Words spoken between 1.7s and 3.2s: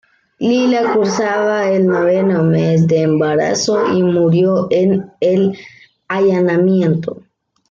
el noveno mes de